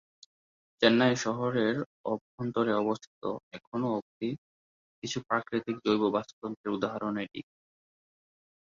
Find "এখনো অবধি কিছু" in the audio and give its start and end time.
3.53-5.17